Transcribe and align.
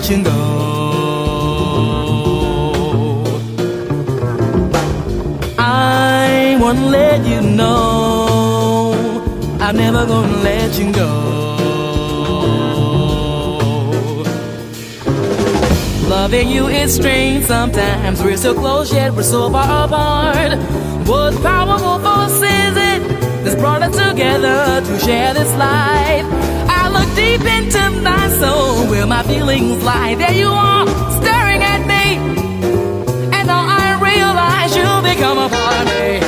Let 0.00 0.10
you 0.10 0.24
go. 0.24 0.32
I 5.58 6.56
wanna 6.58 6.86
let 6.86 7.26
you 7.26 7.42
know 7.42 8.94
I'm 9.60 9.76
never 9.76 10.06
gonna 10.06 10.38
let 10.38 10.78
you 10.78 10.92
go. 10.92 11.10
Loving 16.08 16.48
you 16.48 16.68
is 16.68 16.94
strange 16.94 17.44
sometimes. 17.44 18.22
We're 18.22 18.38
so 18.38 18.54
close 18.54 18.92
yet 18.92 19.12
we're 19.12 19.22
so 19.22 19.50
far 19.50 19.84
apart. 19.84 20.58
What 21.06 21.34
powerful 21.42 21.98
force 21.98 22.40
is 22.40 22.74
it 22.92 23.02
that's 23.44 23.56
brought 23.56 23.82
us 23.82 23.94
together 23.94 24.80
to 24.80 24.98
share 24.98 25.34
this 25.34 25.52
life? 25.56 26.49
deep 27.14 27.42
into 27.42 27.90
my 28.02 28.28
soul 28.40 28.86
where 28.90 29.06
my 29.06 29.22
feelings 29.22 29.82
lie. 29.82 30.14
There 30.14 30.32
you 30.32 30.48
are, 30.48 30.86
staring 31.20 31.62
at 31.62 31.82
me. 31.86 32.04
And 33.36 33.46
now 33.46 33.64
I 33.82 33.98
realize 34.10 34.76
you've 34.76 35.04
become 35.04 35.38
a 35.38 35.48
part 35.48 35.76
of 35.80 35.86
me. 35.86 36.20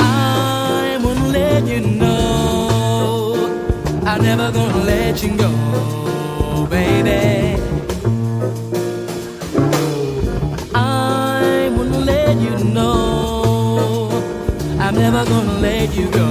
I 0.00 0.98
won't 1.02 1.28
let 1.32 1.66
you 1.66 1.80
know. 1.80 3.34
I'm 4.04 4.22
never 4.22 4.52
gonna 4.52 4.84
let 4.84 5.22
you 5.22 5.36
go, 5.36 6.66
baby. 6.70 7.35
never 15.16 15.30
gonna 15.30 15.60
let 15.60 15.94
you 15.94 16.10
go. 16.10 16.26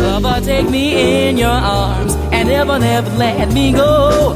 Lover, 0.00 0.40
take 0.44 0.70
me 0.70 1.28
in 1.28 1.36
your 1.36 1.48
arms 1.48 2.14
and 2.30 2.48
never, 2.48 2.78
never 2.78 3.10
let 3.16 3.52
me 3.52 3.72
go. 3.72 4.34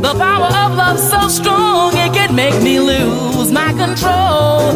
The 0.00 0.14
power 0.14 0.50
of 0.62 0.76
love 0.76 0.98
so 0.98 1.28
strong 1.28 1.92
it 1.94 2.14
can 2.14 2.34
make 2.34 2.58
me 2.62 2.80
lose 2.80 3.52
my 3.52 3.70
control. 3.74 4.72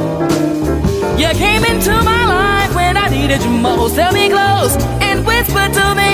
You 1.18 1.28
came 1.44 1.64
into 1.64 1.92
my 2.12 2.22
life 2.26 2.74
when 2.74 2.98
I 2.98 3.08
needed 3.08 3.42
you 3.42 3.50
most. 3.50 3.96
Held 3.96 4.14
me 4.14 4.28
close 4.28 4.76
and 5.00 5.26
whispered 5.26 5.72
to 5.80 5.86
me. 5.94 6.12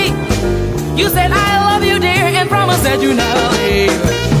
You 0.97 1.09
said 1.09 1.31
I 1.33 1.51
love 1.67 1.83
you, 1.83 1.99
dear, 1.99 2.25
and 2.39 2.47
promised 2.49 2.83
that 2.83 3.01
you'd 3.01 3.17
never 3.17 3.47
leave. 3.57 4.40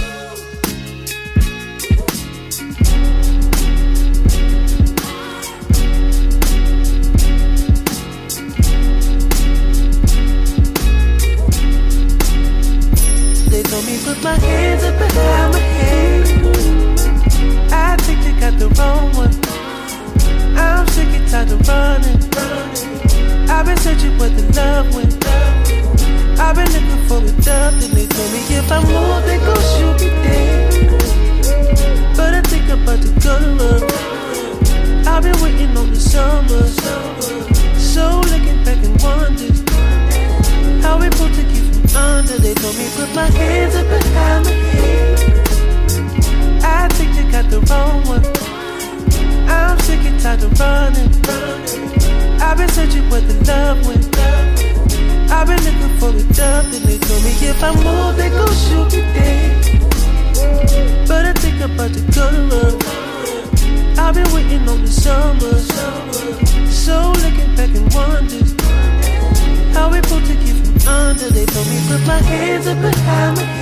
My 72.79 72.95
hands 72.95 73.39
up 73.41 73.60